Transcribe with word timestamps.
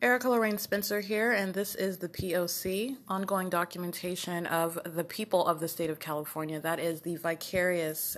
Erica 0.00 0.28
Lorraine 0.28 0.58
Spencer 0.58 1.00
here, 1.00 1.32
and 1.32 1.52
this 1.52 1.74
is 1.74 1.98
the 1.98 2.08
POC, 2.08 2.98
ongoing 3.08 3.50
documentation 3.50 4.46
of 4.46 4.78
the 4.84 5.02
people 5.02 5.44
of 5.44 5.58
the 5.58 5.66
state 5.66 5.90
of 5.90 5.98
California. 5.98 6.60
That 6.60 6.78
is 6.78 7.00
the 7.00 7.16
vicarious 7.16 8.16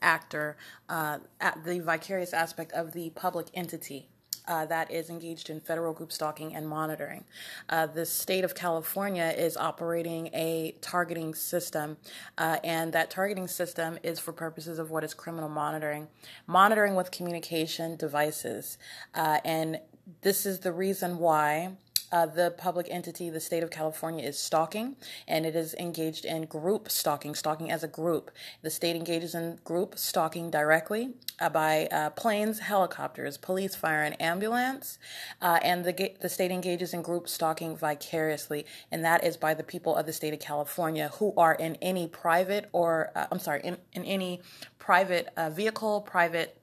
actor, 0.00 0.56
uh, 0.88 1.18
the 1.62 1.80
vicarious 1.80 2.32
aspect 2.32 2.72
of 2.72 2.92
the 2.92 3.10
public 3.10 3.48
entity. 3.52 4.08
Uh, 4.48 4.64
that 4.64 4.90
is 4.90 5.10
engaged 5.10 5.50
in 5.50 5.60
federal 5.60 5.92
group 5.92 6.10
stalking 6.10 6.54
and 6.56 6.66
monitoring. 6.66 7.24
Uh, 7.68 7.86
the 7.86 8.06
state 8.06 8.42
of 8.42 8.54
California 8.54 9.34
is 9.36 9.56
operating 9.56 10.28
a 10.28 10.74
targeting 10.80 11.34
system, 11.34 11.98
uh, 12.38 12.56
and 12.64 12.92
that 12.94 13.10
targeting 13.10 13.46
system 13.46 13.98
is 14.02 14.18
for 14.18 14.32
purposes 14.32 14.78
of 14.78 14.90
what 14.90 15.04
is 15.04 15.12
criminal 15.12 15.50
monitoring, 15.50 16.08
monitoring 16.46 16.94
with 16.94 17.10
communication 17.10 17.94
devices. 17.96 18.78
Uh, 19.14 19.38
and 19.44 19.78
this 20.22 20.46
is 20.46 20.60
the 20.60 20.72
reason 20.72 21.18
why 21.18 21.72
uh, 22.12 22.26
the 22.26 22.52
public 22.56 22.88
entity, 22.90 23.30
the 23.30 23.40
state 23.40 23.62
of 23.62 23.70
California, 23.70 24.24
is 24.24 24.38
stalking, 24.38 24.96
and 25.28 25.46
it 25.46 25.54
is 25.54 25.74
engaged 25.74 26.24
in 26.24 26.44
group 26.44 26.90
stalking, 26.90 27.34
stalking 27.34 27.70
as 27.70 27.84
a 27.84 27.88
group. 27.88 28.30
The 28.62 28.70
state 28.70 28.96
engages 28.96 29.34
in 29.34 29.60
group 29.64 29.96
stalking 29.96 30.50
directly 30.50 31.10
uh, 31.40 31.50
by 31.50 31.86
uh, 31.86 32.10
planes, 32.10 32.60
helicopters, 32.60 33.36
police, 33.36 33.76
fire, 33.76 34.02
and 34.02 34.20
ambulance, 34.20 34.98
uh, 35.40 35.60
and 35.62 35.84
the 35.84 36.12
the 36.20 36.28
state 36.28 36.50
engages 36.50 36.92
in 36.92 37.02
group 37.02 37.28
stalking 37.28 37.76
vicariously, 37.76 38.66
and 38.90 39.04
that 39.04 39.22
is 39.22 39.36
by 39.36 39.54
the 39.54 39.62
people 39.62 39.94
of 39.94 40.06
the 40.06 40.12
state 40.12 40.34
of 40.34 40.40
California 40.40 41.10
who 41.14 41.32
are 41.36 41.54
in 41.54 41.76
any 41.76 42.08
private 42.08 42.68
or 42.72 43.12
uh, 43.14 43.26
I'm 43.30 43.38
sorry, 43.38 43.60
in, 43.62 43.76
in 43.92 44.04
any 44.04 44.40
private 44.78 45.28
uh, 45.36 45.50
vehicle, 45.50 46.00
private 46.00 46.59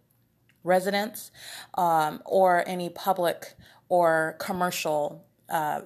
residence 0.67 1.31
um, 1.75 2.21
or 2.25 2.63
any 2.67 2.89
public 2.89 3.55
or 3.89 4.35
commercial 4.39 5.25
uh, 5.49 5.81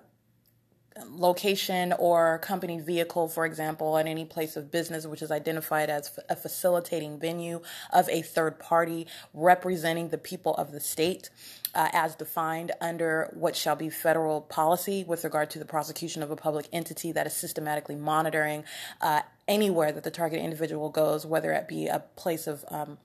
location 1.09 1.93
or 1.93 2.39
company 2.39 2.79
vehicle, 2.79 3.27
for 3.27 3.45
example, 3.45 3.97
at 3.97 4.07
any 4.07 4.25
place 4.25 4.55
of 4.55 4.71
business 4.71 5.05
which 5.05 5.21
is 5.21 5.31
identified 5.31 5.89
as 5.89 6.19
a 6.29 6.35
facilitating 6.35 7.19
venue 7.19 7.61
of 7.93 8.09
a 8.09 8.21
third 8.21 8.59
party 8.59 9.07
representing 9.33 10.09
the 10.09 10.17
people 10.17 10.53
of 10.55 10.71
the 10.71 10.79
state. 10.79 11.29
Uh, 11.73 11.87
as 11.93 12.17
defined 12.17 12.73
under 12.81 13.31
what 13.33 13.55
shall 13.55 13.77
be 13.77 13.89
federal 13.89 14.41
policy 14.41 15.05
with 15.05 15.23
regard 15.23 15.49
to 15.49 15.57
the 15.57 15.63
prosecution 15.63 16.21
of 16.21 16.29
a 16.29 16.35
public 16.35 16.67
entity 16.73 17.13
that 17.13 17.25
is 17.25 17.31
systematically 17.31 17.95
monitoring 17.95 18.65
uh, 18.99 19.21
anywhere 19.47 19.93
that 19.93 20.03
the 20.03 20.11
target 20.11 20.41
individual 20.41 20.89
goes, 20.89 21.25
whether 21.25 21.53
it 21.53 21.69
be 21.69 21.87
a 21.87 22.03
place 22.17 22.45
of 22.45 22.65
um, 22.67 22.97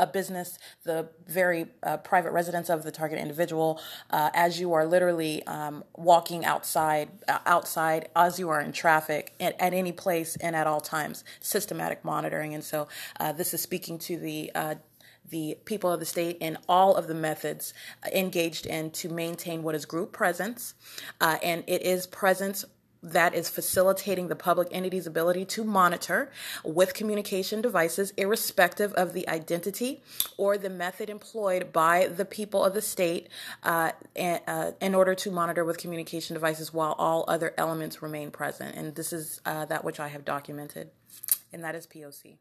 a 0.00 0.06
business, 0.06 0.58
the 0.84 1.08
very 1.26 1.66
uh, 1.82 1.98
private 1.98 2.32
residence 2.32 2.68
of 2.70 2.82
the 2.82 2.90
target 2.90 3.18
individual, 3.18 3.80
uh, 4.10 4.30
as 4.34 4.58
you 4.58 4.72
are 4.72 4.86
literally 4.86 5.46
um, 5.46 5.84
walking 5.94 6.44
outside, 6.44 7.10
uh, 7.28 7.38
outside 7.46 8.08
as 8.16 8.38
you 8.40 8.48
are 8.48 8.60
in 8.60 8.72
traffic 8.72 9.34
at, 9.38 9.60
at, 9.60 9.74
any 9.74 9.92
place 9.92 10.36
and 10.36 10.56
at 10.56 10.66
all 10.66 10.80
times, 10.80 11.22
systematic 11.38 12.04
monitoring. 12.04 12.54
And 12.54 12.64
so 12.64 12.88
uh, 13.20 13.32
this 13.32 13.52
is 13.54 13.60
speaking 13.60 13.98
to 14.00 14.18
the 14.18 14.50
uh, 14.54 14.74
the 15.28 15.56
people 15.64 15.92
of 15.92 16.00
the 16.00 16.06
state 16.06 16.36
in 16.40 16.58
all 16.68 16.96
of 16.96 17.06
the 17.06 17.14
methods 17.14 17.72
engaged 18.12 18.66
in 18.66 18.90
to 18.90 19.08
maintain 19.08 19.62
what 19.62 19.76
is 19.76 19.86
group 19.86 20.10
presence. 20.10 20.74
Uh, 21.20 21.38
and 21.40 21.62
it 21.68 21.82
is 21.82 22.08
presence 22.08 22.64
that 23.02 23.34
is 23.34 23.48
facilitating 23.48 24.28
the 24.28 24.36
public 24.36 24.68
entity's 24.70 25.06
ability 25.06 25.44
to 25.44 25.64
monitor 25.64 26.30
with 26.64 26.94
communication 26.94 27.60
devices, 27.60 28.12
irrespective 28.16 28.92
of 28.94 29.12
the 29.12 29.28
identity 29.28 30.02
or 30.36 30.58
the 30.58 30.70
method 30.70 31.08
employed 31.08 31.72
by 31.72 32.06
the 32.06 32.24
people 32.24 32.64
of 32.64 32.74
the 32.74 32.82
state 32.82 33.28
uh, 33.62 33.92
and, 34.14 34.40
uh, 34.46 34.72
in 34.80 34.94
order 34.94 35.14
to 35.14 35.30
monitor 35.30 35.64
with 35.64 35.78
communication 35.78 36.34
devices 36.34 36.72
while 36.72 36.94
all 36.98 37.24
other 37.28 37.54
elements 37.56 38.02
remain 38.02 38.30
present. 38.30 38.74
And 38.74 38.94
this 38.94 39.12
is 39.12 39.40
uh, 39.46 39.64
that 39.66 39.84
which 39.84 39.98
I 39.98 40.08
have 40.08 40.24
documented, 40.24 40.90
and 41.52 41.64
that 41.64 41.74
is 41.74 41.86
POC. 41.86 42.36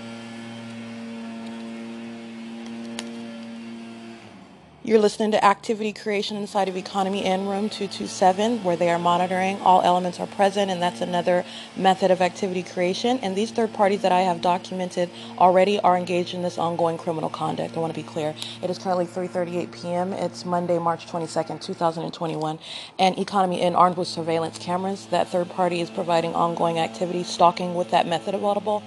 You're 4.83 4.97
listening 4.97 5.29
to 5.33 5.45
activity 5.45 5.93
creation 5.93 6.37
inside 6.37 6.67
of 6.67 6.75
Economy 6.75 7.23
Inn 7.23 7.41
Room 7.41 7.69
227, 7.69 8.63
where 8.63 8.75
they 8.75 8.89
are 8.89 8.97
monitoring 8.97 9.61
all 9.61 9.83
elements 9.83 10.19
are 10.19 10.25
present, 10.25 10.71
and 10.71 10.81
that's 10.81 11.01
another 11.01 11.45
method 11.77 12.09
of 12.09 12.19
activity 12.19 12.63
creation. 12.63 13.19
And 13.19 13.35
these 13.35 13.51
third 13.51 13.73
parties 13.73 14.01
that 14.01 14.11
I 14.11 14.21
have 14.21 14.41
documented 14.41 15.11
already 15.37 15.79
are 15.81 15.95
engaged 15.95 16.33
in 16.33 16.41
this 16.41 16.57
ongoing 16.57 16.97
criminal 16.97 17.29
conduct. 17.29 17.77
I 17.77 17.79
want 17.79 17.93
to 17.93 17.99
be 17.99 18.07
clear. 18.07 18.33
It 18.63 18.71
is 18.71 18.79
currently 18.79 19.05
3:38 19.05 19.71
p.m. 19.71 20.13
It's 20.13 20.45
Monday, 20.45 20.79
March 20.79 21.05
22nd, 21.05 21.61
2021, 21.61 22.57
and 22.97 23.19
Economy 23.19 23.61
Inn 23.61 23.75
armed 23.75 23.97
with 23.97 24.07
surveillance 24.07 24.57
cameras. 24.57 25.05
That 25.11 25.27
third 25.27 25.51
party 25.51 25.81
is 25.81 25.91
providing 25.91 26.33
ongoing 26.33 26.79
activity, 26.79 27.23
stalking 27.23 27.75
with 27.75 27.91
that 27.91 28.07
method 28.07 28.33
of 28.33 28.43
audible 28.43 28.81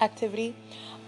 activity 0.00 0.56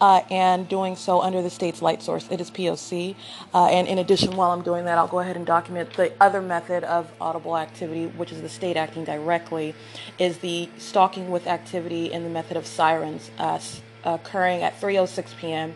uh, 0.04 0.22
and 0.30 0.68
doing 0.68 0.96
so 0.96 1.22
under 1.22 1.40
the 1.40 1.48
state's 1.48 1.80
light 1.80 2.02
source. 2.02 2.28
It 2.30 2.38
is 2.38 2.50
POC. 2.50 3.16
Uh, 3.54 3.68
and 3.68 3.88
in 3.88 3.96
addition, 3.96 4.36
while 4.36 4.50
I'm 4.50 4.60
doing 4.60 4.84
that, 4.84 4.98
I'll 4.98 5.08
go 5.08 5.20
ahead 5.20 5.34
and 5.34 5.46
document 5.46 5.94
the 5.94 6.12
other 6.20 6.42
method 6.42 6.84
of 6.84 7.10
audible 7.22 7.56
activity, 7.56 8.08
which 8.08 8.30
is 8.30 8.42
the 8.42 8.50
state 8.50 8.76
acting 8.76 9.04
directly, 9.04 9.74
is 10.18 10.38
the 10.38 10.68
stalking 10.76 11.30
with 11.30 11.46
activity 11.46 12.12
in 12.12 12.22
the 12.22 12.28
method 12.28 12.58
of 12.58 12.66
sirens 12.66 13.30
uh, 13.38 13.58
occurring 14.04 14.62
at 14.62 14.78
3:06 14.78 15.34
p.m. 15.38 15.74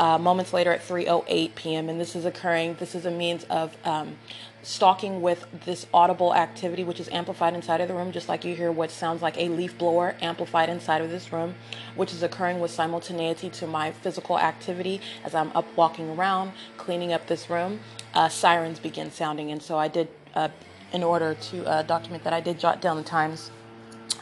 Uh, 0.00 0.18
moments 0.18 0.52
later 0.52 0.72
at 0.72 0.80
3:08 0.80 1.54
p.m. 1.54 1.88
and 1.88 2.00
this 2.00 2.16
is 2.16 2.24
occurring. 2.24 2.74
This 2.80 2.96
is 2.96 3.06
a 3.06 3.12
means 3.12 3.44
of 3.44 3.76
um, 3.84 4.16
stalking 4.62 5.22
with 5.22 5.46
this 5.64 5.86
audible 5.94 6.34
activity, 6.34 6.84
which 6.84 7.00
is 7.00 7.08
amplified 7.10 7.54
inside 7.54 7.80
of 7.80 7.88
the 7.88 7.94
room, 7.94 8.12
just 8.12 8.28
like 8.28 8.44
you 8.44 8.54
hear 8.54 8.72
what 8.72 8.90
sounds 8.90 9.22
like 9.22 9.36
a 9.38 9.48
leaf 9.48 9.76
blower 9.78 10.14
amplified 10.20 10.68
inside 10.68 11.00
of 11.00 11.10
this 11.10 11.32
room, 11.32 11.54
which 11.94 12.12
is 12.12 12.22
occurring 12.22 12.60
with 12.60 12.70
simultaneity 12.70 13.48
to 13.50 13.66
my 13.66 13.90
physical 13.90 14.38
activity 14.38 15.00
as 15.24 15.34
I'm 15.34 15.50
up 15.54 15.66
walking 15.76 16.10
around, 16.10 16.52
cleaning 16.76 17.12
up 17.12 17.26
this 17.26 17.48
room. 17.48 17.80
Uh, 18.14 18.28
sirens 18.28 18.78
begin 18.78 19.10
sounding, 19.10 19.50
and 19.50 19.62
so 19.62 19.78
I 19.78 19.88
did, 19.88 20.08
uh, 20.34 20.48
in 20.92 21.02
order 21.02 21.34
to 21.34 21.66
uh, 21.66 21.82
document 21.82 22.24
that, 22.24 22.32
I 22.32 22.40
did 22.40 22.58
jot 22.58 22.80
down 22.80 22.96
the 22.96 23.02
times 23.02 23.50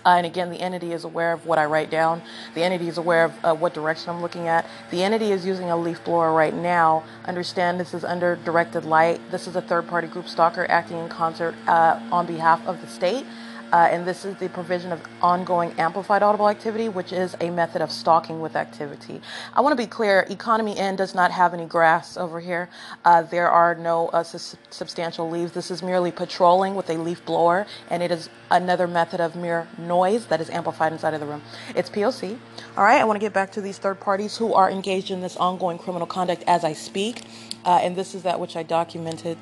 uh, 0.06 0.11
and 0.17 0.25
again, 0.25 0.50
the 0.50 0.61
entity 0.61 0.93
is 0.93 1.03
aware 1.03 1.33
of 1.33 1.44
what 1.47 1.58
I 1.58 1.64
write 1.64 1.91
down. 1.91 2.23
The 2.55 2.62
entity 2.62 2.87
is 2.87 2.97
aware 2.97 3.25
of 3.25 3.44
uh, 3.44 3.55
what 3.55 3.75
direction 3.75 4.11
I'm 4.11 4.23
looking 4.23 4.47
at. 4.47 4.64
The 4.93 5.03
entity 5.03 5.32
is 5.32 5.44
using 5.44 5.69
a 5.70 5.76
leaf 5.76 6.05
blower 6.05 6.32
right 6.32 6.55
now. 6.55 7.03
Understand 7.25 7.81
this 7.81 7.93
is 7.93 8.05
under 8.05 8.37
directed 8.37 8.85
light. 8.85 9.20
This 9.32 9.49
is 9.49 9.56
a 9.56 9.61
third 9.61 9.88
party 9.88 10.06
group 10.06 10.29
stalker 10.29 10.64
acting 10.70 10.99
in 10.99 11.08
concert 11.08 11.56
uh, 11.67 12.00
on 12.12 12.25
behalf 12.25 12.64
of 12.69 12.81
the 12.81 12.87
state. 12.87 13.26
Uh, 13.73 13.89
and 13.91 14.07
this 14.07 14.25
is 14.25 14.37
the 14.37 14.49
provision 14.49 14.93
of 14.93 15.01
ongoing 15.21 15.73
amplified 15.79 16.23
audible 16.23 16.49
activity, 16.49 16.89
which 16.89 17.13
is 17.13 17.37
a 17.41 17.51
method 17.51 17.83
of 17.83 17.91
stalking 17.91 18.41
with 18.41 18.57
activity. 18.57 19.21
I 19.55 19.61
want 19.61 19.73
to 19.73 19.77
be 19.77 19.87
clear 19.87 20.27
Economy 20.31 20.77
Inn 20.79 20.97
does 20.97 21.15
not 21.15 21.33
have 21.33 21.53
any 21.53 21.67
grass 21.67 22.17
over 22.17 22.41
here. 22.41 22.69
Uh, 23.05 23.23
there 23.23 23.51
are 23.51 23.75
no 23.75 24.09
uh, 24.09 24.23
su- 24.23 24.57
substantial 24.71 25.29
leaves. 25.29 25.53
This 25.53 25.71
is 25.71 25.83
merely 25.83 26.13
patrolling 26.13 26.75
with 26.75 26.89
a 26.91 26.95
leaf 26.95 27.25
blower, 27.25 27.67
and 27.91 28.03
it 28.03 28.11
is 28.11 28.31
another 28.51 28.87
method 28.87 29.21
of 29.21 29.35
mere 29.35 29.67
noise 29.79 30.27
that 30.27 30.41
is 30.41 30.49
amplified 30.51 30.93
inside 30.93 31.15
of 31.15 31.21
the 31.21 31.27
room. 31.27 31.43
It's 31.75 31.91
POC. 31.91 32.39
All 32.77 32.85
right, 32.85 33.01
I 33.01 33.05
want 33.05 33.17
to 33.17 33.21
get 33.21 33.33
back 33.33 33.53
to 33.53 33.61
these 33.61 33.79
third 33.79 34.01
parties 34.01 34.37
who 34.37 34.55
are 34.55 34.71
engaged 34.71 35.11
in 35.11 35.21
this 35.21 35.37
ongoing 35.37 35.79
criminal 35.79 36.07
conduct 36.07 36.45
as 36.47 36.65
I 36.65 36.73
speak. 36.73 37.23
Uh, 37.65 37.81
and 37.83 37.97
this 37.97 38.15
is 38.15 38.23
that 38.23 38.39
which 38.39 38.57
I 38.57 38.63
documented 38.63 39.39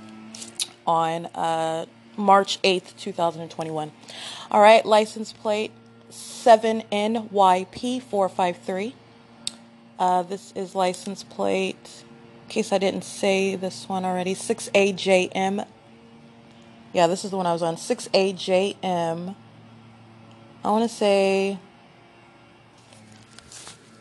on 0.86 1.26
uh, 1.26 1.86
March 2.16 2.60
8th, 2.62 2.96
2021. 2.96 3.92
All 4.50 4.60
right, 4.60 4.84
license 4.84 5.32
plate 5.32 5.70
7NYP453. 6.10 8.92
Uh, 9.98 10.22
this 10.22 10.52
is 10.56 10.74
license 10.74 11.22
plate, 11.22 12.04
in 12.42 12.48
case 12.48 12.72
I 12.72 12.78
didn't 12.78 13.04
say 13.04 13.54
this 13.56 13.88
one 13.88 14.04
already, 14.04 14.34
6AJM. 14.34 15.66
Yeah, 16.92 17.06
this 17.06 17.24
is 17.24 17.30
the 17.30 17.36
one 17.36 17.46
I 17.46 17.52
was 17.52 17.62
on, 17.62 17.76
6AJM. 17.76 19.36
I 20.64 20.70
want 20.70 20.82
to 20.88 20.94
say 20.94 21.58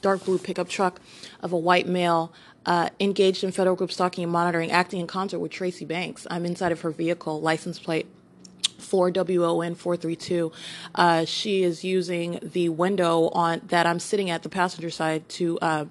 dark 0.03 0.25
blue 0.25 0.39
pickup 0.39 0.69
truck 0.69 1.01
of 1.41 1.53
a 1.53 1.59
white 1.59 1.89
male 1.89 2.33
uh, 2.67 2.91
engaged 3.01 3.45
in 3.45 3.53
federal 3.53 3.77
group 3.77 3.93
stalking 3.93 4.25
and 4.25 4.33
monitoring, 4.33 4.71
acting 4.71 5.01
in 5.01 5.07
concert 5.07 5.39
with 5.39 5.53
Tracy 5.53 5.85
Banks. 5.85 6.27
I'm 6.31 6.45
inside 6.45 6.73
of 6.73 6.81
her 6.83 6.91
vehicle, 6.91 7.41
license 7.41 7.79
plate 7.79 8.07
4WON432. 8.79 10.53
Uh, 10.95 11.25
she 11.25 11.63
is 11.63 11.85
using 11.85 12.39
the 12.43 12.69
window 12.69 13.29
on 13.29 13.63
that 13.69 13.87
I'm 13.87 13.99
sitting 13.99 14.31
at 14.31 14.43
the 14.43 14.49
passenger 14.49 14.91
side 14.91 15.29
to 15.31 15.59
uh, 15.61 15.85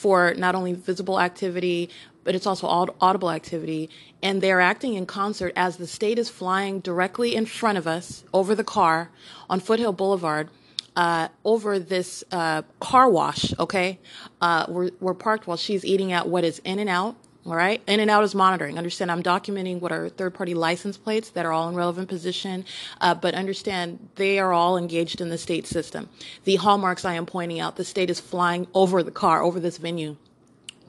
for 0.00 0.34
not 0.34 0.54
only 0.54 0.72
visible 0.72 1.18
activity 1.20 1.90
but 2.28 2.34
it's 2.34 2.46
also 2.46 2.66
audible 3.00 3.30
activity. 3.30 3.88
And 4.22 4.42
they're 4.42 4.60
acting 4.60 4.92
in 4.92 5.06
concert 5.06 5.50
as 5.56 5.78
the 5.78 5.86
state 5.86 6.18
is 6.18 6.28
flying 6.28 6.80
directly 6.80 7.34
in 7.34 7.46
front 7.46 7.78
of 7.78 7.86
us 7.86 8.22
over 8.34 8.54
the 8.54 8.64
car 8.64 9.10
on 9.48 9.60
Foothill 9.60 9.94
Boulevard. 9.94 10.50
Uh, 10.94 11.28
over 11.44 11.78
this 11.78 12.24
uh, 12.32 12.62
car 12.80 13.08
wash, 13.08 13.54
okay? 13.58 13.98
Uh, 14.42 14.66
we're, 14.68 14.90
we're 15.00 15.14
parked 15.14 15.46
while 15.46 15.56
she's 15.56 15.84
eating 15.84 16.12
at 16.12 16.28
what 16.28 16.42
is 16.42 16.58
In-N-Out, 16.64 17.14
all 17.48 17.56
right? 17.56 17.82
In-N-Out 17.86 18.24
is 18.24 18.34
monitoring. 18.34 18.78
Understand, 18.78 19.10
I'm 19.10 19.22
documenting 19.22 19.80
what 19.80 19.92
are 19.92 20.08
third 20.08 20.34
party 20.34 20.54
license 20.54 20.96
plates 20.96 21.30
that 21.30 21.46
are 21.46 21.52
all 21.52 21.68
in 21.68 21.74
relevant 21.74 22.08
position, 22.08 22.64
uh, 23.00 23.14
but 23.14 23.34
understand 23.34 24.08
they 24.16 24.38
are 24.38 24.52
all 24.52 24.76
engaged 24.76 25.20
in 25.20 25.28
the 25.30 25.38
state 25.38 25.66
system. 25.66 26.08
The 26.44 26.56
hallmarks 26.56 27.04
I 27.04 27.14
am 27.14 27.26
pointing 27.26 27.60
out, 27.60 27.76
the 27.76 27.84
state 27.84 28.10
is 28.10 28.20
flying 28.20 28.66
over 28.74 29.02
the 29.02 29.10
car, 29.10 29.42
over 29.42 29.58
this 29.60 29.78
venue 29.78 30.16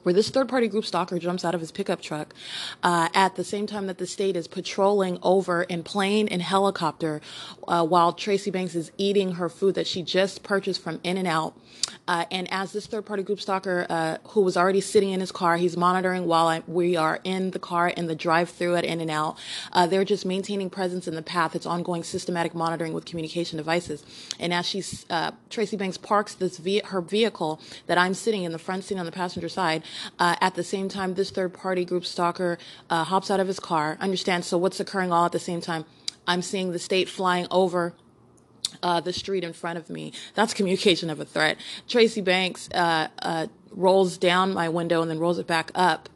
where 0.02 0.12
this 0.12 0.30
third 0.30 0.48
party 0.48 0.68
group 0.68 0.84
stalker 0.84 1.18
jumps 1.18 1.44
out 1.44 1.54
of 1.54 1.60
his 1.60 1.72
pickup 1.72 2.00
truck 2.00 2.34
uh, 2.82 3.08
at 3.14 3.36
the 3.36 3.44
same 3.44 3.66
time 3.66 3.86
that 3.86 3.98
the 3.98 4.06
state 4.06 4.36
is 4.36 4.48
patrolling 4.48 5.18
over 5.22 5.62
in 5.64 5.82
plane 5.82 6.28
and 6.28 6.42
helicopter 6.42 7.20
uh, 7.68 7.84
while 7.84 8.12
Tracy 8.12 8.50
Banks 8.50 8.74
is 8.74 8.90
eating 8.98 9.32
her 9.32 9.48
food 9.48 9.74
that 9.74 9.86
she 9.86 10.02
just 10.02 10.42
purchased 10.42 10.82
from 10.82 11.00
In-N-Out. 11.04 11.54
Uh, 12.06 12.24
and 12.30 12.52
as 12.52 12.72
this 12.72 12.86
third 12.86 13.06
party 13.06 13.22
group 13.22 13.40
stalker, 13.40 13.86
uh, 13.88 14.18
who 14.28 14.40
was 14.40 14.56
already 14.56 14.80
sitting 14.80 15.10
in 15.10 15.20
his 15.20 15.32
car, 15.32 15.56
he's 15.56 15.76
monitoring 15.76 16.26
while 16.26 16.46
I, 16.46 16.62
we 16.66 16.96
are 16.96 17.20
in 17.24 17.50
the 17.52 17.58
car 17.58 17.88
in 17.88 18.06
the 18.06 18.14
drive 18.14 18.50
through 18.50 18.76
at 18.76 18.84
In-N-Out. 18.84 19.38
Uh, 19.72 19.86
they're 19.86 20.04
just 20.04 20.26
maintaining 20.26 20.70
presence 20.70 21.06
in 21.06 21.14
the 21.14 21.22
path. 21.22 21.54
It's 21.54 21.66
ongoing 21.66 22.02
systematic 22.02 22.54
monitoring 22.54 22.92
with 22.92 23.04
communication 23.04 23.56
devices. 23.56 24.04
And 24.38 24.52
as 24.52 24.66
she's, 24.66 25.06
uh, 25.10 25.32
Tracy 25.50 25.76
Banks 25.76 25.98
parks 25.98 26.34
this 26.34 26.58
ve- 26.58 26.82
her 26.86 27.00
vehicle 27.00 27.60
that 27.86 27.98
I'm 27.98 28.14
sitting 28.14 28.44
in 28.44 28.52
the 28.52 28.58
front 28.58 28.84
seat 28.84 28.98
on 28.98 29.06
the 29.06 29.12
passenger 29.12 29.48
side, 29.48 29.82
uh, 30.18 30.36
at 30.40 30.54
the 30.54 30.64
same 30.64 30.88
time, 30.88 31.14
this 31.14 31.30
third 31.30 31.54
party 31.54 31.84
group 31.84 32.04
stalker 32.04 32.58
uh, 32.88 33.04
hops 33.04 33.30
out 33.30 33.40
of 33.40 33.46
his 33.46 33.60
car. 33.60 33.96
Understand? 34.00 34.44
So 34.44 34.58
what's 34.58 34.80
occurring 34.80 35.12
all 35.12 35.26
at 35.26 35.32
the 35.32 35.38
same 35.38 35.60
time? 35.60 35.84
I'm 36.26 36.42
seeing 36.42 36.72
the 36.72 36.78
state 36.78 37.08
flying 37.08 37.46
over 37.50 37.94
uh, 38.82 39.00
the 39.00 39.12
street 39.12 39.44
in 39.44 39.52
front 39.52 39.78
of 39.78 39.90
me. 39.90 40.12
That's 40.34 40.54
communication 40.54 41.10
of 41.10 41.20
a 41.20 41.24
threat. 41.24 41.56
Tracy 41.88 42.20
Banks 42.20 42.68
uh, 42.72 43.08
uh, 43.20 43.46
rolls 43.72 44.18
down 44.18 44.52
my 44.52 44.68
window 44.68 45.02
and 45.02 45.10
then 45.10 45.18
rolls 45.18 45.38
it 45.38 45.46
back 45.46 45.70
up 45.74 46.08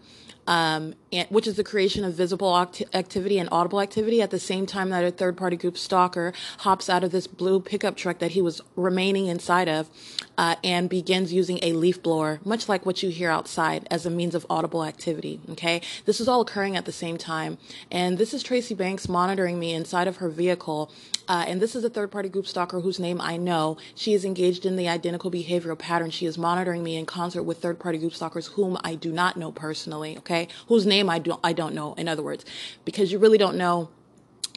um, 0.46 0.94
and, 1.12 1.28
which 1.28 1.46
is 1.46 1.56
the 1.56 1.64
creation 1.64 2.04
of 2.04 2.14
visible 2.14 2.56
act- 2.56 2.82
activity 2.92 3.38
and 3.38 3.48
audible 3.52 3.80
activity 3.80 4.20
at 4.20 4.30
the 4.30 4.38
same 4.38 4.66
time 4.66 4.90
that 4.90 5.04
a 5.04 5.10
third 5.10 5.36
party 5.36 5.56
group 5.56 5.78
stalker 5.78 6.32
hops 6.58 6.88
out 6.90 7.04
of 7.04 7.10
this 7.10 7.26
blue 7.26 7.60
pickup 7.60 7.96
truck 7.96 8.18
that 8.18 8.32
he 8.32 8.42
was 8.42 8.60
remaining 8.76 9.26
inside 9.26 9.68
of 9.68 9.88
uh, 10.36 10.56
and 10.64 10.88
begins 10.88 11.32
using 11.32 11.58
a 11.62 11.72
leaf 11.72 12.02
blower, 12.02 12.40
much 12.44 12.68
like 12.68 12.84
what 12.84 13.02
you 13.02 13.10
hear 13.10 13.30
outside, 13.30 13.86
as 13.90 14.04
a 14.04 14.10
means 14.10 14.34
of 14.34 14.44
audible 14.50 14.84
activity. 14.84 15.40
Okay, 15.50 15.80
this 16.04 16.20
is 16.20 16.28
all 16.28 16.40
occurring 16.40 16.76
at 16.76 16.84
the 16.84 16.92
same 16.92 17.16
time, 17.16 17.58
and 17.90 18.18
this 18.18 18.34
is 18.34 18.42
Tracy 18.42 18.74
Banks 18.74 19.08
monitoring 19.08 19.58
me 19.58 19.72
inside 19.72 20.08
of 20.08 20.16
her 20.16 20.28
vehicle. 20.28 20.90
Uh, 21.26 21.44
and 21.48 21.60
this 21.60 21.74
is 21.74 21.82
a 21.84 21.88
third 21.88 22.10
party 22.10 22.28
group 22.28 22.46
stalker 22.46 22.80
whose 22.80 22.98
name 22.98 23.18
I 23.18 23.38
know. 23.38 23.78
She 23.94 24.12
is 24.12 24.26
engaged 24.26 24.66
in 24.66 24.76
the 24.76 24.88
identical 24.88 25.30
behavioral 25.30 25.78
pattern. 25.78 26.10
She 26.10 26.26
is 26.26 26.36
monitoring 26.36 26.84
me 26.84 26.96
in 26.96 27.06
concert 27.06 27.44
with 27.44 27.58
third 27.62 27.78
party 27.78 27.96
group 27.96 28.14
stalkers 28.14 28.48
whom 28.48 28.76
I 28.84 28.94
do 28.94 29.10
not 29.10 29.38
know 29.38 29.50
personally. 29.50 30.18
Okay, 30.18 30.33
whose 30.68 30.86
name 30.86 31.08
I 31.10 31.18
don't 31.18 31.40
I 31.42 31.52
don't 31.52 31.74
know. 31.74 31.94
In 31.94 32.08
other 32.08 32.22
words, 32.22 32.44
because 32.84 33.12
you 33.12 33.18
really 33.18 33.38
don't 33.38 33.56
know 33.56 33.88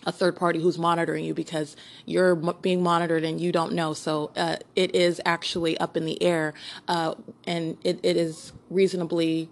a 0.05 0.11
third 0.11 0.35
party 0.35 0.61
who's 0.61 0.77
monitoring 0.77 1.25
you 1.25 1.33
because 1.33 1.75
you're 2.05 2.35
being 2.35 2.81
monitored 2.81 3.23
and 3.25 3.41
you 3.41 3.51
don't 3.51 3.73
know. 3.73 3.93
So 3.93 4.31
uh, 4.37 4.55
it 4.75 4.95
is 4.95 5.19
actually 5.25 5.77
up 5.79 5.97
in 5.97 6.05
the 6.05 6.21
air, 6.23 6.53
uh, 6.87 7.15
and 7.45 7.77
it, 7.83 7.99
it 8.03 8.15
is 8.15 8.53
reasonably 8.69 9.49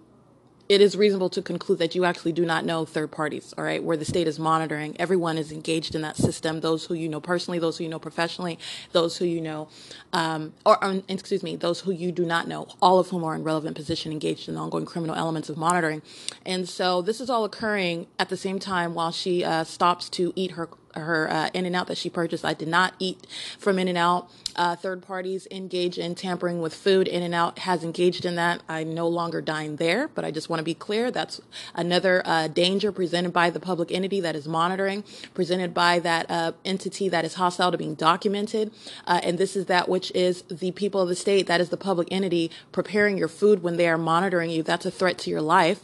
it 0.68 0.80
is 0.80 0.96
reasonable 0.96 1.28
to 1.30 1.42
conclude 1.42 1.78
that 1.78 1.94
you 1.94 2.04
actually 2.04 2.32
do 2.32 2.44
not 2.44 2.64
know 2.64 2.84
third 2.84 3.10
parties, 3.10 3.54
all 3.56 3.64
right, 3.64 3.82
where 3.82 3.96
the 3.96 4.04
state 4.04 4.26
is 4.26 4.38
monitoring. 4.38 4.96
Everyone 5.00 5.38
is 5.38 5.52
engaged 5.52 5.94
in 5.94 6.02
that 6.02 6.16
system, 6.16 6.60
those 6.60 6.86
who 6.86 6.94
you 6.94 7.08
know 7.08 7.20
personally, 7.20 7.58
those 7.58 7.78
who 7.78 7.84
you 7.84 7.90
know 7.90 7.98
professionally, 7.98 8.58
those 8.92 9.16
who 9.16 9.24
you 9.24 9.40
know, 9.40 9.68
um, 10.12 10.54
or, 10.64 10.82
or, 10.82 11.02
excuse 11.08 11.42
me, 11.42 11.56
those 11.56 11.80
who 11.80 11.92
you 11.92 12.10
do 12.10 12.24
not 12.24 12.48
know, 12.48 12.66
all 12.82 12.98
of 12.98 13.08
whom 13.08 13.22
are 13.24 13.34
in 13.34 13.44
relevant 13.44 13.76
position 13.76 14.10
engaged 14.10 14.48
in 14.48 14.54
the 14.54 14.60
ongoing 14.60 14.86
criminal 14.86 15.14
elements 15.14 15.48
of 15.48 15.56
monitoring. 15.56 16.02
And 16.44 16.68
so 16.68 17.02
this 17.02 17.20
is 17.20 17.30
all 17.30 17.44
occurring 17.44 18.06
at 18.18 18.28
the 18.28 18.36
same 18.36 18.58
time 18.58 18.94
while 18.94 19.12
she 19.12 19.44
uh, 19.44 19.64
stops 19.64 20.08
to 20.10 20.32
eat 20.34 20.52
her 20.52 20.68
her 20.98 21.30
uh, 21.30 21.50
In 21.54 21.66
and 21.66 21.76
Out 21.76 21.86
that 21.88 21.98
she 21.98 22.10
purchased. 22.10 22.44
I 22.44 22.54
did 22.54 22.68
not 22.68 22.94
eat 22.98 23.26
from 23.58 23.78
In 23.78 23.88
and 23.88 23.98
Out. 23.98 24.30
Uh, 24.56 24.74
third 24.74 25.02
parties 25.02 25.46
engage 25.50 25.98
in 25.98 26.14
tampering 26.14 26.60
with 26.60 26.74
food. 26.74 27.06
In 27.06 27.22
and 27.22 27.34
Out 27.34 27.60
has 27.60 27.84
engaged 27.84 28.24
in 28.24 28.36
that. 28.36 28.62
I 28.68 28.84
no 28.84 29.06
longer 29.06 29.40
dine 29.40 29.76
there, 29.76 30.08
but 30.08 30.24
I 30.24 30.30
just 30.30 30.48
want 30.48 30.60
to 30.60 30.64
be 30.64 30.74
clear 30.74 31.10
that's 31.10 31.40
another 31.74 32.22
uh, 32.24 32.48
danger 32.48 32.90
presented 32.90 33.32
by 33.32 33.50
the 33.50 33.60
public 33.60 33.92
entity 33.92 34.20
that 34.20 34.34
is 34.34 34.48
monitoring, 34.48 35.04
presented 35.34 35.74
by 35.74 35.98
that 36.00 36.30
uh, 36.30 36.52
entity 36.64 37.08
that 37.08 37.24
is 37.24 37.34
hostile 37.34 37.70
to 37.70 37.78
being 37.78 37.94
documented. 37.94 38.72
Uh, 39.06 39.20
and 39.22 39.38
this 39.38 39.56
is 39.56 39.66
that 39.66 39.88
which 39.88 40.10
is 40.14 40.42
the 40.42 40.70
people 40.70 41.02
of 41.02 41.08
the 41.08 41.16
state, 41.16 41.46
that 41.46 41.60
is 41.60 41.68
the 41.68 41.76
public 41.76 42.08
entity 42.10 42.50
preparing 42.72 43.18
your 43.18 43.28
food 43.28 43.62
when 43.62 43.76
they 43.76 43.88
are 43.88 43.98
monitoring 43.98 44.50
you. 44.50 44.62
That's 44.62 44.86
a 44.86 44.90
threat 44.90 45.18
to 45.18 45.30
your 45.30 45.42
life 45.42 45.80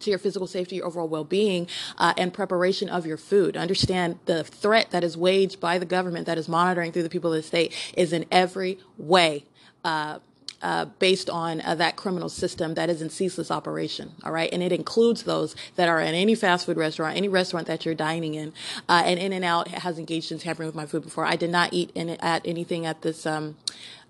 to 0.00 0.10
your 0.10 0.18
physical 0.18 0.46
safety, 0.46 0.76
your 0.76 0.86
overall 0.86 1.08
well-being, 1.08 1.68
uh, 1.98 2.14
and 2.16 2.32
preparation 2.32 2.88
of 2.88 3.06
your 3.06 3.16
food. 3.16 3.56
Understand 3.56 4.18
the 4.26 4.44
threat 4.44 4.90
that 4.90 5.04
is 5.04 5.16
waged 5.16 5.60
by 5.60 5.78
the 5.78 5.86
government 5.86 6.26
that 6.26 6.38
is 6.38 6.48
monitoring 6.48 6.92
through 6.92 7.04
the 7.04 7.10
people 7.10 7.32
of 7.32 7.36
the 7.36 7.42
state 7.42 7.74
is 7.96 8.12
in 8.12 8.26
every 8.30 8.78
way. 8.96 9.44
Uh, 9.84 10.18
uh, 10.62 10.86
based 10.98 11.30
on 11.30 11.60
uh, 11.60 11.74
that 11.74 11.96
criminal 11.96 12.28
system 12.28 12.74
that 12.74 12.90
is 12.90 13.00
in 13.00 13.10
ceaseless 13.10 13.50
operation. 13.50 14.12
All 14.24 14.32
right. 14.32 14.48
And 14.52 14.62
it 14.62 14.72
includes 14.72 15.22
those 15.22 15.54
that 15.76 15.88
are 15.88 16.00
in 16.00 16.14
any 16.14 16.34
fast 16.34 16.66
food 16.66 16.76
restaurant, 16.76 17.16
any 17.16 17.28
restaurant 17.28 17.66
that 17.68 17.84
you're 17.84 17.94
dining 17.94 18.34
in. 18.34 18.52
Uh, 18.88 19.02
and 19.04 19.20
In 19.20 19.32
and 19.32 19.44
Out 19.44 19.68
has 19.68 19.98
engaged 19.98 20.32
in 20.32 20.38
tampering 20.38 20.66
with 20.66 20.74
my 20.74 20.86
food 20.86 21.04
before. 21.04 21.24
I 21.24 21.36
did 21.36 21.50
not 21.50 21.72
eat 21.72 21.90
in, 21.94 22.10
at 22.10 22.46
anything 22.46 22.86
at 22.86 23.02
this 23.02 23.24
um, 23.26 23.56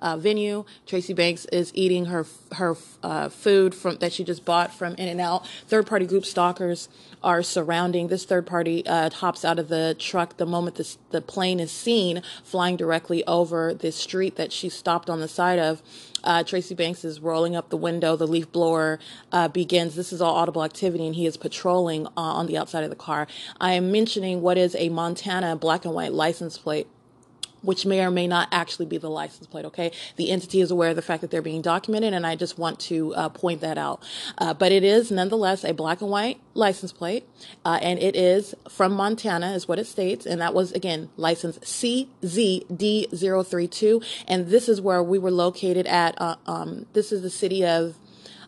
uh, 0.00 0.16
venue. 0.16 0.64
Tracy 0.86 1.12
Banks 1.12 1.44
is 1.46 1.72
eating 1.74 2.06
her 2.06 2.26
her 2.52 2.76
uh, 3.02 3.28
food 3.28 3.74
from 3.74 3.96
that 3.98 4.12
she 4.12 4.24
just 4.24 4.44
bought 4.44 4.72
from 4.72 4.94
In 4.94 5.08
and 5.08 5.20
Out. 5.20 5.46
Third 5.66 5.86
party 5.86 6.06
group 6.06 6.24
stalkers 6.24 6.88
are 7.22 7.42
surrounding. 7.42 8.08
This 8.08 8.24
third 8.24 8.46
party 8.46 8.86
uh, 8.86 9.10
hops 9.10 9.44
out 9.44 9.58
of 9.58 9.68
the 9.68 9.96
truck 9.98 10.36
the 10.36 10.46
moment 10.46 10.76
this, 10.76 10.98
the 11.10 11.20
plane 11.20 11.60
is 11.60 11.70
seen 11.70 12.22
flying 12.44 12.76
directly 12.76 13.24
over 13.26 13.74
the 13.74 13.90
street 13.90 14.36
that 14.36 14.52
she 14.52 14.68
stopped 14.68 15.10
on 15.10 15.20
the 15.20 15.28
side 15.28 15.58
of. 15.58 15.82
Uh, 16.25 16.42
Tracy 16.42 16.75
Banks 16.75 17.04
is 17.04 17.20
rolling 17.20 17.56
up 17.56 17.70
the 17.70 17.76
window. 17.76 18.16
The 18.16 18.26
leaf 18.26 18.50
blower 18.52 18.98
uh, 19.32 19.48
begins. 19.48 19.94
This 19.94 20.12
is 20.12 20.20
all 20.20 20.34
audible 20.34 20.64
activity, 20.64 21.06
and 21.06 21.14
he 21.14 21.26
is 21.26 21.37
patrolling 21.37 22.06
uh, 22.06 22.10
on 22.16 22.46
the 22.46 22.58
outside 22.58 22.84
of 22.84 22.90
the 22.90 22.96
car. 22.96 23.26
I 23.60 23.72
am 23.72 23.92
mentioning 23.92 24.42
what 24.42 24.58
is 24.58 24.75
a 24.76 24.88
Montana 24.88 25.56
black 25.56 25.84
and 25.84 25.94
white 25.94 26.12
license 26.12 26.58
plate 26.58 26.87
which 27.62 27.86
may 27.86 28.04
or 28.04 28.10
may 28.10 28.26
not 28.26 28.48
actually 28.52 28.84
be 28.86 28.98
the 28.98 29.10
license 29.10 29.46
plate. 29.46 29.64
Okay, 29.66 29.92
the 30.16 30.30
entity 30.30 30.60
is 30.60 30.70
aware 30.70 30.90
of 30.90 30.96
the 30.96 31.02
fact 31.02 31.20
that 31.20 31.30
they're 31.30 31.42
being 31.42 31.62
documented, 31.62 32.14
and 32.14 32.26
I 32.26 32.36
just 32.36 32.58
want 32.58 32.80
to 32.80 33.14
uh, 33.14 33.28
point 33.28 33.60
that 33.60 33.78
out. 33.78 34.02
Uh, 34.38 34.54
but 34.54 34.72
it 34.72 34.82
is 34.84 35.10
nonetheless 35.10 35.64
a 35.64 35.72
black 35.72 36.00
and 36.00 36.10
white 36.10 36.40
license 36.54 36.92
plate, 36.92 37.28
uh, 37.64 37.78
and 37.82 37.98
it 37.98 38.14
is 38.16 38.54
from 38.68 38.92
Montana, 38.92 39.52
is 39.52 39.68
what 39.68 39.78
it 39.78 39.86
states, 39.86 40.26
and 40.26 40.40
that 40.40 40.54
was 40.54 40.72
again 40.72 41.10
license 41.16 41.58
CZD032, 41.58 44.04
and 44.26 44.48
this 44.48 44.68
is 44.68 44.80
where 44.80 45.02
we 45.02 45.18
were 45.18 45.30
located 45.30 45.86
at. 45.86 46.18
Uh, 46.20 46.36
um, 46.46 46.86
this 46.92 47.12
is 47.12 47.22
the 47.22 47.30
city 47.30 47.64
of 47.64 47.96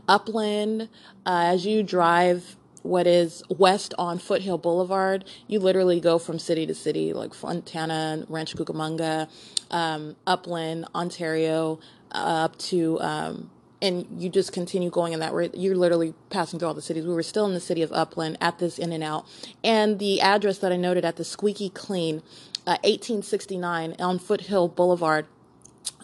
Upland. 0.09 0.89
Uh, 1.27 1.53
as 1.53 1.67
you 1.67 1.83
drive 1.83 2.57
what 2.83 3.07
is 3.07 3.43
west 3.49 3.95
on 3.99 4.19
Foothill 4.19 4.59
Boulevard, 4.59 5.25
you 5.47 5.59
literally 5.59 6.01
go 6.01 6.19
from 6.19 6.39
city 6.39 6.67
to 6.67 6.75
city, 6.75 7.13
like 7.13 7.35
Fontana, 7.35 8.25
Rancho 8.29 8.63
Cucamonga, 8.63 9.29
um, 9.71 10.17
Upland, 10.27 10.87
Ontario, 10.95 11.79
uh, 12.13 12.45
up 12.45 12.59
to, 12.59 13.01
um, 13.01 13.51
and 13.83 14.07
you 14.19 14.29
just 14.29 14.53
continue 14.53 14.91
going 14.91 15.13
in 15.13 15.21
that 15.21 15.35
way. 15.35 15.51
You're 15.55 15.77
literally 15.77 16.15
passing 16.29 16.59
through 16.59 16.69
all 16.69 16.75
the 16.75 16.83
cities. 16.83 17.07
We 17.07 17.15
were 17.15 17.23
still 17.23 17.47
in 17.47 17.55
the 17.55 17.61
city 17.61 17.83
of 17.83 17.93
Upland 17.93 18.37
at 18.41 18.59
this 18.59 18.79
In 18.79 18.93
and 18.93 19.03
Out. 19.03 19.27
And 19.65 19.99
the 19.99 20.21
address 20.21 20.59
that 20.59 20.73
I 20.73 20.77
noted 20.77 21.05
at 21.05 21.17
the 21.17 21.25
Squeaky 21.25 21.71
Clean, 21.71 22.19
uh, 22.67 22.77
1869 22.83 23.97
on 23.99 24.19
Foothill 24.19 24.69
Boulevard. 24.69 25.27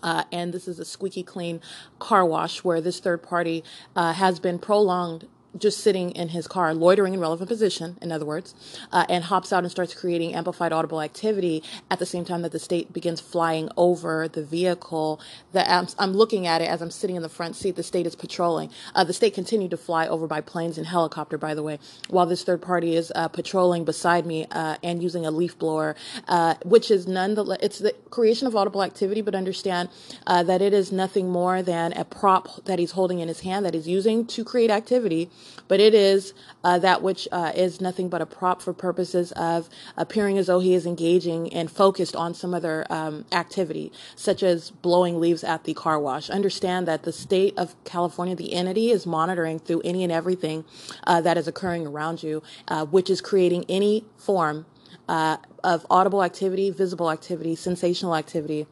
Uh, 0.03 0.25
and 0.31 0.53
this 0.53 0.69
is 0.69 0.79
a 0.79 0.85
squeaky 0.85 1.23
clean 1.23 1.61
car 1.99 2.25
wash 2.25 2.63
where 2.63 2.81
this 2.81 3.01
third 3.01 3.23
party 3.23 3.65
uh, 3.95 4.13
has 4.13 4.39
been 4.39 4.59
prolonged 4.59 5.27
just 5.59 5.81
sitting 5.81 6.11
in 6.13 6.31
his 6.31 6.47
car, 6.47 6.75
loitering 6.75 7.15
in 7.15 7.21
relevant 7.21 7.49
position, 7.49 7.99
in 8.03 8.13
other 8.13 8.25
words, 8.25 8.55
uh, 8.93 9.05
and 9.09 9.25
hops 9.25 9.53
out 9.53 9.63
and 9.63 9.71
starts 9.71 9.95
creating 9.95 10.35
amplified 10.35 10.73
audible 10.73 11.03
activity 11.03 11.63
at 11.91 11.99
the 11.99 12.07
same 12.07 12.25
time 12.25 12.43
that 12.43 12.53
the 12.53 12.59
state 12.59 12.93
begins 12.93 13.21
flying 13.21 13.69
over 13.77 14.29
the 14.29 14.45
vehicle. 14.45 15.21
That 15.53 15.69
I'm, 15.69 15.87
I'm 15.99 16.13
looking 16.13 16.47
at 16.47 16.63
it 16.63 16.69
as 16.69 16.83
I'm 16.83 16.91
sitting 16.91 17.17
in 17.17 17.23
the 17.23 17.29
front 17.29 17.57
seat. 17.57 17.77
The 17.77 17.83
state 17.83 18.07
is 18.07 18.17
patrolling. 18.17 18.71
Uh, 18.95 19.05
the 19.05 19.13
state 19.13 19.35
continued 19.35 19.71
to 19.73 19.77
fly 19.77 20.09
over 20.09 20.27
by 20.27 20.41
planes 20.41 20.79
and 20.79 20.87
helicopter, 20.87 21.39
by 21.39 21.55
the 21.55 21.63
way, 21.63 21.79
while 22.09 22.27
this 22.27 22.43
third 22.45 22.63
party 22.63 22.97
is 22.97 23.13
uh, 23.15 23.29
patrolling 23.29 23.85
beside 23.85 24.27
me 24.27 24.47
uh, 24.51 24.77
and 24.83 25.03
using 25.03 25.27
a 25.27 25.31
leaf 25.31 25.59
blower, 25.59 25.97
uh, 26.29 26.55
which 26.65 26.91
is 26.91 27.07
none 27.07 27.27
nonetheless 27.27 27.59
it's 27.63 27.79
the 27.79 27.93
creation 28.11 28.47
of 28.47 28.57
audible 28.57 28.83
activity. 28.83 29.21
But 29.21 29.35
understand 29.35 29.89
uh, 30.27 30.43
that 30.45 30.63
it 30.63 30.73
is 30.73 30.93
nothing 30.93 31.29
more 31.31 31.63
than 31.63 31.93
a 31.93 32.05
prop 32.05 32.65
that 32.65 32.79
he's 32.79 32.93
holding 32.93 33.21
in 33.21 33.29
his 33.29 33.41
hand 33.41 33.65
that 33.67 33.75
he's 33.75 33.89
using 33.89 34.27
to 34.27 34.45
create 34.45 34.71
activity 34.71 35.31
but 35.69 35.81
it 35.81 35.95
is 35.95 36.35
uh, 36.65 36.79
that 36.79 37.03
which 37.03 37.29
uh, 37.33 37.53
is 37.55 37.81
nothing 37.81 38.09
but 38.09 38.21
a 38.21 38.27
prop 38.27 38.63
for 38.63 38.73
purposes 38.73 39.33
of 39.33 39.69
appearing 39.97 40.39
as 40.39 40.47
though 40.47 40.61
he 40.61 40.75
is 40.75 40.87
engaging 40.87 41.53
and 41.53 41.71
focused 41.71 42.17
on 42.17 42.35
some 42.35 42.55
other 42.55 42.87
um, 42.91 43.25
activity, 43.33 43.93
such 44.15 44.43
as 44.43 44.71
blowing 44.71 45.21
leaves 45.21 45.45
at 45.45 45.65
the 45.65 45.75
car 45.75 45.99
wash. 45.99 46.31
Understand 46.31 46.87
that 46.89 47.03
the 47.03 47.13
state 47.13 47.55
of 47.57 47.75
California, 47.85 48.35
the 48.35 48.53
entity, 48.53 48.91
is 48.91 49.07
monitoring 49.07 49.59
through 49.59 49.83
any 49.85 50.03
and 50.03 50.13
everything 50.13 50.65
uh, 51.07 51.21
that 51.21 51.37
is 51.37 51.49
occurring 51.49 51.87
around 51.87 52.23
you, 52.23 52.43
uh, 52.69 52.85
which 52.87 53.11
is 53.11 53.21
creating 53.21 53.65
any 53.69 54.05
form 54.17 54.67
uh, 55.09 55.37
of 55.63 55.87
audible 55.91 56.23
activity, 56.23 56.71
visible 56.71 57.11
activity, 57.11 57.55
sensational 57.55 58.15
activity 58.15 58.67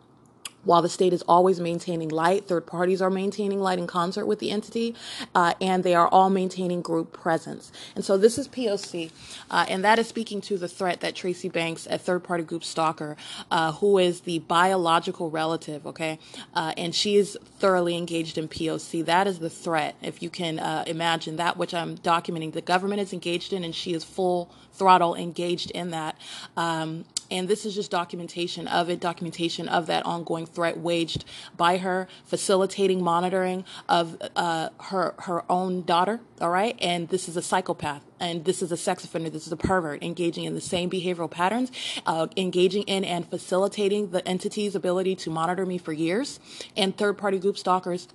while 0.64 0.82
the 0.82 0.88
state 0.88 1.12
is 1.12 1.22
always 1.22 1.60
maintaining 1.60 2.08
light, 2.08 2.46
third 2.46 2.66
parties 2.66 3.00
are 3.00 3.10
maintaining 3.10 3.60
light 3.60 3.78
in 3.78 3.86
concert 3.86 4.26
with 4.26 4.38
the 4.38 4.50
entity, 4.50 4.94
uh, 5.34 5.54
and 5.60 5.84
they 5.84 5.94
are 5.94 6.08
all 6.08 6.30
maintaining 6.30 6.82
group 6.82 7.12
presence. 7.12 7.72
And 7.94 8.04
so 8.04 8.16
this 8.16 8.38
is 8.38 8.48
POC, 8.48 9.10
uh, 9.50 9.66
and 9.68 9.84
that 9.84 9.98
is 9.98 10.08
speaking 10.08 10.40
to 10.42 10.58
the 10.58 10.68
threat 10.68 11.00
that 11.00 11.14
Tracy 11.14 11.48
Banks, 11.48 11.86
a 11.88 11.98
third 11.98 12.24
party 12.24 12.44
group 12.44 12.64
stalker, 12.64 13.16
uh, 13.50 13.72
who 13.72 13.98
is 13.98 14.22
the 14.22 14.40
biological 14.40 15.30
relative, 15.30 15.86
okay, 15.86 16.18
uh, 16.54 16.72
and 16.76 16.94
she 16.94 17.16
is 17.16 17.38
thoroughly 17.58 17.96
engaged 17.96 18.38
in 18.38 18.48
POC. 18.48 19.04
That 19.04 19.26
is 19.26 19.38
the 19.38 19.50
threat. 19.50 19.94
If 20.02 20.22
you 20.22 20.30
can 20.30 20.58
uh, 20.58 20.84
imagine 20.86 21.36
that 21.36 21.56
which 21.56 21.74
I'm 21.74 21.96
documenting, 21.98 22.52
the 22.52 22.60
government 22.60 23.00
is 23.00 23.12
engaged 23.12 23.52
in, 23.52 23.64
and 23.64 23.74
she 23.74 23.94
is 23.94 24.04
full 24.04 24.50
throttle 24.74 25.14
engaged 25.14 25.70
in 25.70 25.90
that. 25.90 26.16
Um, 26.56 27.04
and 27.30 27.48
this 27.48 27.64
is 27.64 27.74
just 27.74 27.90
documentation 27.90 28.68
of 28.68 28.90
it, 28.90 29.00
documentation 29.00 29.68
of 29.68 29.86
that 29.86 30.04
ongoing 30.04 30.46
threat 30.54 30.78
waged 30.78 31.24
by 31.56 31.78
her, 31.78 32.08
facilitating 32.24 33.02
monitoring 33.02 33.64
of 33.88 34.16
uh, 34.36 34.68
her 34.84 35.14
her 35.18 35.50
own 35.50 35.82
daughter. 35.82 36.20
All 36.40 36.50
right, 36.50 36.76
and 36.80 37.08
this 37.08 37.28
is 37.28 37.36
a 37.36 37.42
psychopath, 37.42 38.02
and 38.20 38.44
this 38.44 38.62
is 38.62 38.72
a 38.72 38.76
sex 38.76 39.04
offender. 39.04 39.30
This 39.30 39.46
is 39.46 39.52
a 39.52 39.56
pervert 39.56 40.02
engaging 40.02 40.44
in 40.44 40.54
the 40.54 40.60
same 40.60 40.90
behavioral 40.90 41.30
patterns, 41.30 41.70
uh, 42.06 42.26
engaging 42.36 42.82
in 42.84 43.04
and 43.04 43.28
facilitating 43.28 44.10
the 44.10 44.26
entity's 44.26 44.74
ability 44.74 45.16
to 45.16 45.30
monitor 45.30 45.66
me 45.66 45.78
for 45.78 45.92
years, 45.92 46.40
and 46.76 46.96
third 46.96 47.18
party 47.18 47.38
group 47.38 47.58
stalkers 47.58 48.08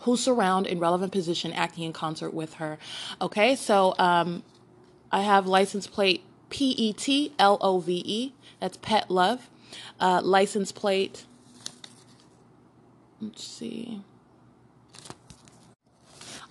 who 0.00 0.16
surround 0.16 0.66
in 0.66 0.78
relevant 0.78 1.10
position 1.12 1.52
acting 1.52 1.84
in 1.84 1.92
concert 1.92 2.32
with 2.32 2.54
her. 2.54 2.78
Okay, 3.20 3.56
so 3.56 3.94
um, 3.98 4.42
I 5.10 5.22
have 5.22 5.46
license 5.46 5.86
plate 5.86 6.22
P 6.48 6.70
E 6.70 6.92
T 6.92 7.32
L 7.38 7.58
O 7.60 7.78
V 7.80 8.02
E. 8.04 8.32
That's 8.60 8.76
Pet 8.76 9.10
Love. 9.10 9.50
Uh, 9.98 10.20
license 10.22 10.70
plate. 10.72 11.26
Let's 13.20 13.44
see. 13.44 14.02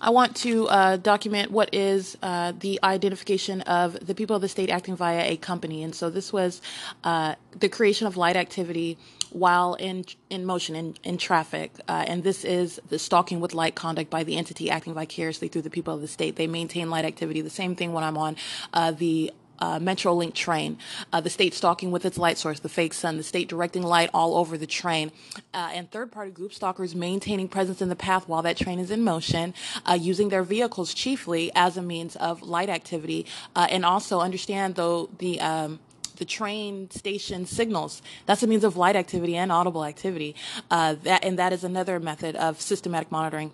I 0.00 0.10
want 0.10 0.36
to 0.36 0.68
uh, 0.68 0.96
document 0.98 1.50
what 1.50 1.74
is 1.74 2.18
uh, 2.22 2.52
the 2.58 2.78
identification 2.82 3.62
of 3.62 4.06
the 4.06 4.14
people 4.14 4.36
of 4.36 4.42
the 4.42 4.48
state 4.48 4.68
acting 4.68 4.94
via 4.94 5.24
a 5.24 5.36
company. 5.36 5.82
And 5.82 5.94
so 5.94 6.10
this 6.10 6.32
was 6.32 6.60
uh, 7.02 7.36
the 7.58 7.68
creation 7.68 8.06
of 8.06 8.16
light 8.16 8.36
activity 8.36 8.98
while 9.30 9.74
in 9.74 10.04
in 10.28 10.44
motion 10.44 10.76
in, 10.76 10.96
in 11.02 11.16
traffic. 11.16 11.72
Uh, 11.88 12.04
and 12.06 12.22
this 12.22 12.44
is 12.44 12.80
the 12.88 12.98
stalking 12.98 13.40
with 13.40 13.54
light 13.54 13.74
conduct 13.74 14.10
by 14.10 14.22
the 14.22 14.36
entity 14.36 14.70
acting 14.70 14.92
vicariously 14.94 15.48
through 15.48 15.62
the 15.62 15.70
people 15.70 15.94
of 15.94 16.00
the 16.02 16.08
state. 16.08 16.36
They 16.36 16.46
maintain 16.46 16.90
light 16.90 17.04
activity. 17.04 17.40
The 17.40 17.50
same 17.50 17.74
thing 17.74 17.92
when 17.92 18.04
I'm 18.04 18.18
on 18.18 18.36
uh, 18.74 18.90
the 18.90 19.32
uh, 19.58 19.78
Metrolink 19.78 20.34
train, 20.34 20.78
uh, 21.12 21.20
the 21.20 21.30
state 21.30 21.54
stalking 21.54 21.90
with 21.90 22.04
its 22.04 22.18
light 22.18 22.38
source, 22.38 22.60
the 22.60 22.68
fake 22.68 22.94
sun, 22.94 23.16
the 23.16 23.22
state 23.22 23.48
directing 23.48 23.82
light 23.82 24.10
all 24.12 24.36
over 24.36 24.56
the 24.58 24.66
train, 24.66 25.12
uh, 25.54 25.70
and 25.72 25.90
third 25.90 26.12
party 26.12 26.30
group 26.30 26.52
stalkers 26.52 26.94
maintaining 26.94 27.48
presence 27.48 27.80
in 27.82 27.88
the 27.88 27.96
path 27.96 28.28
while 28.28 28.42
that 28.42 28.56
train 28.56 28.78
is 28.78 28.90
in 28.90 29.02
motion, 29.02 29.54
uh, 29.84 29.94
using 29.94 30.28
their 30.28 30.42
vehicles 30.42 30.94
chiefly 30.94 31.50
as 31.54 31.76
a 31.76 31.82
means 31.82 32.16
of 32.16 32.42
light 32.42 32.68
activity, 32.68 33.26
uh, 33.54 33.66
and 33.70 33.84
also 33.84 34.20
understand 34.20 34.74
though 34.74 35.08
the 35.18 35.40
um, 35.40 35.80
the 36.16 36.24
train 36.24 36.90
station 36.90 37.44
signals. 37.44 38.00
That's 38.24 38.42
a 38.42 38.46
means 38.46 38.64
of 38.64 38.76
light 38.76 38.96
activity 38.96 39.36
and 39.36 39.52
audible 39.52 39.84
activity. 39.84 40.34
Uh, 40.70 40.94
that 41.02 41.24
and 41.24 41.38
that 41.38 41.52
is 41.52 41.62
another 41.62 42.00
method 42.00 42.36
of 42.36 42.60
systematic 42.60 43.12
monitoring 43.12 43.52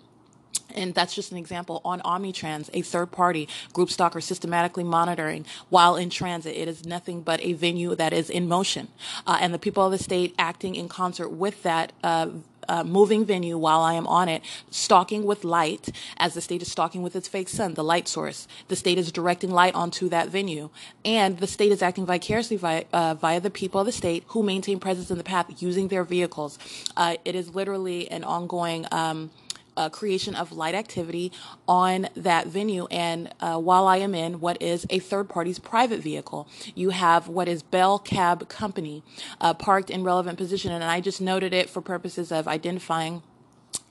and 0.75 0.93
that's 0.93 1.13
just 1.13 1.31
an 1.31 1.37
example 1.37 1.81
on 1.83 1.99
Omnitrans, 2.01 2.69
a 2.73 2.81
third 2.81 3.11
party 3.11 3.47
group 3.73 3.89
stalker 3.89 4.21
systematically 4.21 4.83
monitoring 4.83 5.45
while 5.69 5.95
in 5.95 6.09
transit. 6.09 6.55
It 6.55 6.67
is 6.67 6.85
nothing 6.85 7.21
but 7.21 7.41
a 7.41 7.53
venue 7.53 7.95
that 7.95 8.13
is 8.13 8.29
in 8.29 8.47
motion. 8.47 8.87
Uh, 9.25 9.37
and 9.41 9.53
the 9.53 9.59
people 9.59 9.85
of 9.85 9.91
the 9.91 9.97
state 9.97 10.33
acting 10.37 10.75
in 10.75 10.87
concert 10.89 11.29
with 11.29 11.63
that. 11.63 11.91
Uh, 12.03 12.27
uh, 12.69 12.83
moving 12.83 13.25
venue 13.25 13.57
while 13.57 13.81
I 13.81 13.93
am 13.93 14.07
on 14.07 14.29
it, 14.29 14.41
stalking 14.69 15.25
with 15.25 15.43
light, 15.43 15.89
as 16.15 16.33
the 16.33 16.39
state 16.39 16.61
is 16.61 16.71
stalking 16.71 17.03
with 17.03 17.15
its 17.15 17.27
fake 17.27 17.49
sun, 17.49 17.73
the 17.73 17.83
light 17.83 18.07
source. 18.07 18.47
The 18.67 18.75
state 18.75 18.97
is 18.97 19.11
directing 19.11 19.51
light 19.51 19.75
onto 19.75 20.09
that 20.09 20.29
venue, 20.29 20.69
and 21.03 21.39
the 21.39 21.47
state 21.47 21.71
is 21.71 21.81
acting 21.81 22.05
vicariously 22.05 22.57
via, 22.57 22.85
uh, 22.93 23.15
via 23.15 23.39
the 23.39 23.49
people 23.49 23.81
of 23.81 23.85
the 23.85 23.91
state 23.91 24.23
who 24.27 24.43
maintain 24.43 24.79
presence 24.79 25.11
in 25.11 25.17
the 25.17 25.23
path 25.23 25.61
using 25.61 25.89
their 25.89 26.03
vehicles. 26.03 26.57
Uh, 26.95 27.17
it 27.25 27.35
is 27.35 27.53
literally 27.53 28.09
an 28.09 28.23
ongoing. 28.23 28.85
Um, 28.91 29.31
uh, 29.77 29.89
creation 29.89 30.35
of 30.35 30.51
light 30.51 30.75
activity 30.75 31.31
on 31.67 32.09
that 32.15 32.47
venue. 32.47 32.87
And 32.91 33.33
uh, 33.39 33.57
while 33.57 33.87
I 33.87 33.97
am 33.97 34.15
in 34.15 34.39
what 34.39 34.61
is 34.61 34.85
a 34.89 34.99
third 34.99 35.29
party's 35.29 35.59
private 35.59 36.01
vehicle, 36.01 36.47
you 36.75 36.89
have 36.91 37.27
what 37.27 37.47
is 37.47 37.63
Bell 37.63 37.99
Cab 37.99 38.47
Company 38.49 39.03
uh, 39.41 39.53
parked 39.53 39.89
in 39.89 40.03
relevant 40.03 40.37
position. 40.37 40.71
And 40.71 40.83
I 40.83 41.01
just 41.01 41.21
noted 41.21 41.53
it 41.53 41.69
for 41.69 41.81
purposes 41.81 42.31
of 42.31 42.47
identifying 42.47 43.23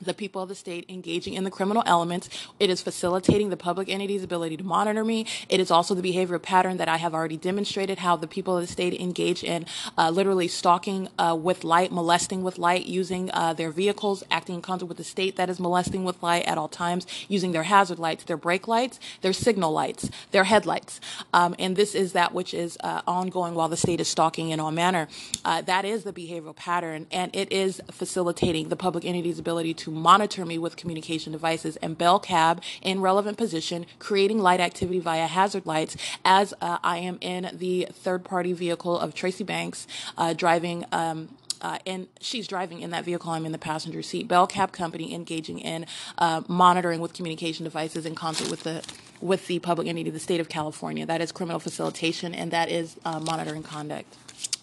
the 0.03 0.15
people 0.15 0.43
of 0.43 0.49
the 0.49 0.55
state 0.55 0.85
engaging 0.89 1.35
in 1.35 1.45
the 1.45 1.51
criminal 1.51 1.83
elements. 1.87 2.29
It 2.59 2.71
is 2.71 2.83
facilitating 2.83 3.51
the 3.51 3.57
public 3.57 3.89
entity's 3.89 4.23
ability 4.23 4.57
to 4.59 4.65
monitor 4.65 5.05
me. 5.05 5.27
It 5.49 5.61
is 5.61 5.71
also 5.71 5.95
the 5.95 6.03
behavioral 6.03 6.43
pattern 6.43 6.77
that 6.79 6.89
I 6.89 6.97
have 6.97 7.15
already 7.15 7.37
demonstrated 7.37 7.99
how 7.99 8.17
the 8.17 8.27
people 8.27 8.57
of 8.57 8.63
the 8.63 8.73
state 8.73 9.01
engage 9.01 9.45
in 9.45 9.67
uh, 9.97 10.11
literally 10.11 10.49
stalking 10.49 11.09
uh, 11.19 11.37
with 11.41 11.65
light, 11.65 11.93
molesting 11.93 12.43
with 12.43 12.59
light, 12.59 12.87
using 12.87 13.31
uh, 13.33 13.53
their 13.53 13.71
vehicles, 13.71 14.25
acting 14.31 14.57
in 14.57 14.63
concert 14.63 14.87
with 14.87 14.97
the 14.97 15.05
state 15.05 15.37
that 15.37 15.49
is 15.49 15.61
molesting 15.61 16.05
with 16.05 16.23
light 16.23 16.45
at 16.47 16.59
all 16.59 16.69
times, 16.69 17.07
using 17.29 17.53
their 17.53 17.63
hazard 17.63 17.99
lights, 17.99 18.25
their 18.25 18.37
brake 18.37 18.67
lights, 18.67 18.99
their 19.21 19.33
signal 19.33 19.73
lights, 19.73 20.11
their 20.33 20.45
headlights. 20.45 21.01
Um, 21.33 21.55
and 21.59 21.77
this 21.77 21.95
is 21.95 22.13
that 22.13 22.35
which 22.35 22.53
is 22.55 22.77
uh, 22.83 23.03
ongoing 23.07 23.55
while 23.55 23.69
the 23.69 23.77
state 23.77 24.01
is 24.01 24.09
stalking 24.09 24.51
in 24.51 24.59
all 24.59 24.73
manner. 24.73 25.09
Uh, 25.45 25.63
that 25.63 25.85
is 25.85 26.05
the 26.05 26.13
behavioral 26.13 26.57
pattern, 26.57 27.07
and 27.13 27.35
it 27.35 27.53
is 27.53 27.81
facilitating 27.91 28.69
the 28.69 28.77
public 28.77 29.05
entity's 29.05 29.39
ability 29.39 29.75
to 29.75 29.91
monitor 29.95 30.45
me 30.45 30.59
with 30.59 30.77
communication 30.77 31.33
devices 31.33 31.77
and 31.77 31.97
Bell 31.97 32.19
Cab 32.19 32.63
in 32.81 33.01
relevant 33.01 33.37
position, 33.37 33.87
creating 33.99 34.39
light 34.39 34.61
activity 34.61 34.99
via 34.99 35.27
hazard 35.27 35.67
lights 35.67 35.97
as 36.25 36.55
uh, 36.61 36.79
I 36.83 36.99
am 36.99 37.19
in 37.21 37.51
the 37.53 37.89
third 37.93 38.25
party 38.25 38.53
vehicle 38.53 38.99
of 38.99 39.15
Tracy 39.15 39.45
Banks 39.45 39.87
uh, 40.17 40.33
driving. 40.33 40.85
Um, 40.93 41.29
uh, 41.63 41.79
and 41.87 42.09
she's 42.21 42.47
driving 42.49 42.81
in 42.81 42.91
that 42.91 43.05
vehicle. 43.05 43.31
I'm 43.31 43.47
in 43.47 43.53
the 43.53 43.59
passenger 43.59 44.03
seat. 44.03 44.27
Bell 44.27 44.49
Cab 44.49 44.73
Company 44.73 45.15
engaging 45.15 45.61
in 45.61 45.87
uh, 46.19 46.43
monitoring 46.49 47.01
with 47.01 47.15
communication 47.15 47.63
devices 47.65 48.05
in 48.05 48.17
concert 48.17 48.51
with 48.51 48.65
the 48.65 48.85
with 49.21 49.47
the 49.47 49.61
public 49.61 49.87
entity, 49.87 50.11
the 50.11 50.19
state 50.19 50.41
of 50.41 50.49
California. 50.49 51.07
That 51.07 51.21
is 51.21 51.31
criminal 51.31 51.61
facilitation, 51.61 52.35
and 52.35 52.51
that 52.51 52.69
is 52.69 52.97
uh, 53.05 53.21
monitoring 53.21 53.63
conduct. 53.63 54.17